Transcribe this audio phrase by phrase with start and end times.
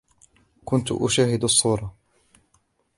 [0.65, 1.93] كنت أشاهد الصورة.